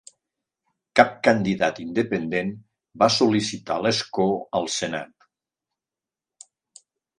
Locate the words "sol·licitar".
3.17-3.77